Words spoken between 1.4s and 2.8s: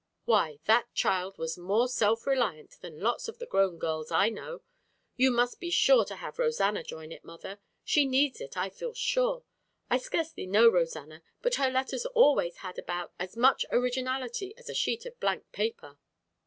more self reliant